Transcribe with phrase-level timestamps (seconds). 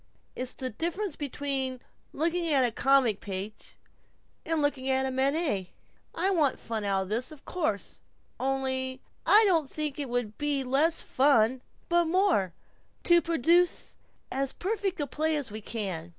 [0.35, 1.79] It's the difference between
[2.11, 3.75] looking at the comic page
[4.43, 5.73] and looking at Manet.
[6.15, 7.99] I want fun out of this, of course.
[8.39, 12.55] Only I don't think it would be less fun, but more,
[13.03, 13.95] to produce
[14.31, 16.09] as perfect a play as we can."